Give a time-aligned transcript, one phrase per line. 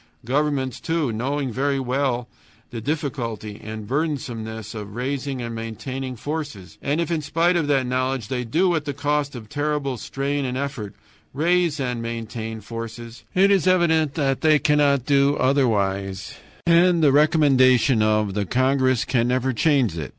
[0.25, 2.27] Governments, too, know very well
[2.71, 7.67] the difficulty and the burdensomeness of raising and maintaining forces, and if in spite of
[7.67, 10.95] that knowledge they do, at the cost of terrible strain and effort,
[11.35, 16.33] raise and maintain forces, it is evident that they cannot do otherwise,
[16.65, 20.09] and the recommendation of the congress can never change it.